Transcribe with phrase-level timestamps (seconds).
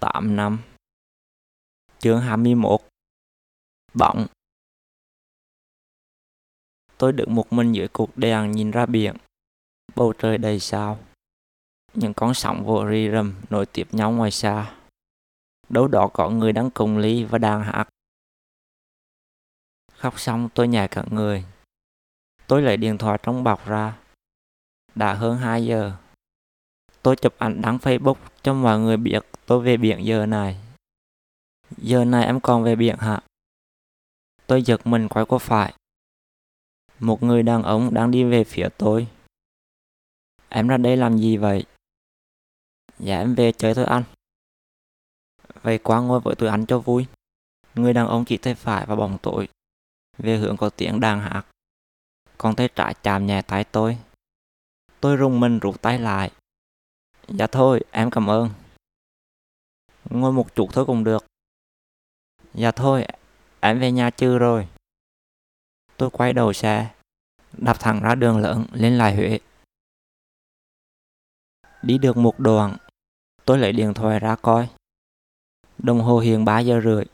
[0.00, 0.58] 8 năm.
[1.98, 2.80] Chương 21
[3.94, 4.26] Bỗng
[6.98, 9.16] Tôi đứng một mình dưới cột đèn nhìn ra biển.
[9.94, 10.98] Bầu trời đầy sao.
[11.94, 14.76] Những con sóng vỗ rì rầm nối tiếp nhau ngoài xa.
[15.68, 17.88] Đâu đó có người đang cùng ly và đang hát.
[19.92, 21.44] Khóc xong tôi nhảy cả người.
[22.46, 23.98] Tôi lấy điện thoại trong bọc ra.
[24.94, 25.92] Đã hơn 2 giờ.
[27.02, 30.60] Tôi chụp ảnh đăng Facebook cho mọi người biết tôi về biển giờ này.
[31.76, 33.20] Giờ này em còn về biển hả?
[34.46, 35.74] Tôi giật mình quay qua phải.
[36.98, 39.08] Một người đàn ông đang đi về phía tôi.
[40.48, 41.64] Em ra đây làm gì vậy?
[42.98, 44.04] Dạ em về chơi thôi anh.
[45.62, 47.06] Vậy qua ngồi với tôi ăn cho vui.
[47.74, 49.48] Người đàn ông chỉ tay phải và bóng tối.
[50.18, 51.46] Về hướng có tiếng đàn hát.
[52.38, 53.98] Còn tay trái chạm nhẹ tay tôi.
[55.00, 56.30] Tôi rung mình rụt tay lại.
[57.34, 58.50] Dạ thôi, em cảm ơn.
[60.10, 61.24] Ngồi một chút thôi cũng được.
[62.54, 63.06] Dạ thôi,
[63.60, 64.68] em về nhà chưa rồi.
[65.96, 66.94] Tôi quay đầu xe,
[67.52, 69.38] đạp thẳng ra đường lớn lên lại Huế.
[71.82, 72.76] Đi được một đoạn,
[73.44, 74.68] tôi lấy điện thoại ra coi.
[75.78, 77.04] Đồng hồ hiện 3 giờ rưỡi.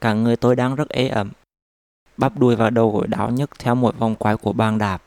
[0.00, 1.32] Cả người tôi đang rất ế ẩm.
[2.16, 5.02] Bắp đuôi và đầu gối đau nhất theo mỗi vòng quay của bàn đạp.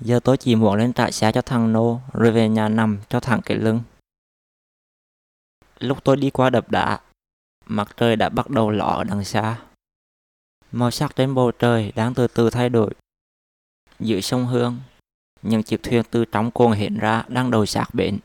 [0.00, 3.20] Giờ tôi chỉ muốn lên trại xe cho thằng Nô rồi về nhà nằm cho
[3.20, 3.80] thẳng cái lưng.
[5.78, 7.00] Lúc tôi đi qua đập đá,
[7.66, 9.62] mặt trời đã bắt đầu ló ở đằng xa.
[10.72, 12.94] Màu sắc trên bầu trời đang từ từ thay đổi.
[14.00, 14.80] giữa sông Hương,
[15.42, 18.18] những chiếc thuyền từ trong cồn hiện ra đang đầu sạc bến.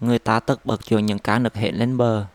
[0.00, 2.26] Người ta tất bật chuyển những cá nực hiện lên bờ.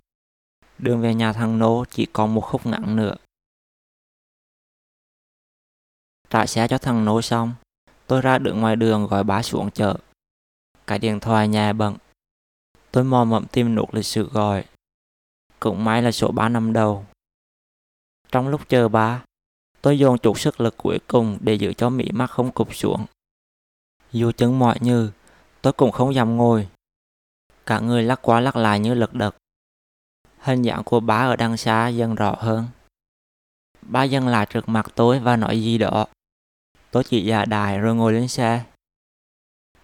[0.77, 3.15] Đường về nhà thằng Nô chỉ còn một khúc ngắn nữa.
[6.29, 7.53] Trả xe cho thằng Nô xong,
[8.11, 9.97] tôi ra đứng ngoài đường gọi bá xuống chợ.
[10.87, 11.97] Cái điện thoại nhà bận,
[12.91, 14.65] Tôi mò mẫm tìm nút lịch sự gọi.
[15.59, 17.05] Cũng may là số 3 năm đầu.
[18.31, 19.23] Trong lúc chờ ba,
[19.81, 23.05] tôi dồn chút sức lực cuối cùng để giữ cho mỹ mắt không cụp xuống.
[24.11, 25.11] Dù chứng mỏi như,
[25.61, 26.67] tôi cũng không dám ngồi.
[27.65, 29.35] Cả người lắc qua lắc lại như lật đật.
[30.39, 32.67] Hình dạng của bá ở đằng xa dần rõ hơn.
[33.81, 36.07] Ba dần lại trước mặt tôi và nói gì đó.
[36.91, 38.65] Tôi chỉ giả đài rồi ngồi lên xe.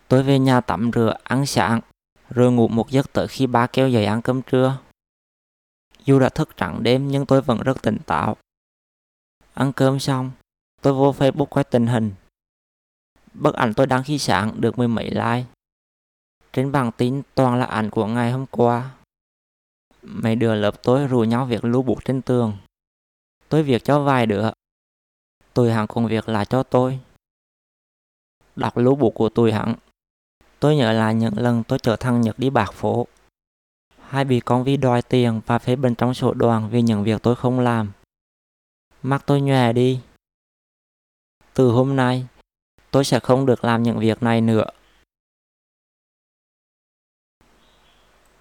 [0.07, 1.81] Tôi về nhà tắm rửa, ăn sáng
[2.29, 4.77] rồi ngủ một giấc tới khi ba kêu dậy ăn cơm trưa.
[6.05, 8.37] Dù đã thức trắng đêm nhưng tôi vẫn rất tỉnh táo.
[9.53, 10.31] Ăn cơm xong,
[10.81, 12.13] tôi vô Facebook quay tình hình.
[13.33, 15.43] Bức ảnh tôi đăng khi sáng được mười mấy like.
[16.53, 18.91] Trên bảng tin toàn là ảnh của ngày hôm qua.
[20.01, 22.57] Mấy đứa lớp tôi rủ nhau việc lưu bút trên tường.
[23.49, 24.49] Tôi việc cho vài đứa
[25.57, 26.99] tôi hắn công việc là cho tôi.
[28.55, 29.75] Đọc lũ bụt của tôi hắn
[30.59, 33.07] Tôi nhớ lại những lần tôi chở thằng Nhật đi bạc phố.
[34.01, 37.21] Hai bị con Vi đòi tiền và phế bên trong sổ đoàn vì những việc
[37.23, 37.91] tôi không làm.
[39.03, 39.99] Mắt tôi nhòe đi.
[41.53, 42.27] Từ hôm nay,
[42.91, 44.65] tôi sẽ không được làm những việc này nữa.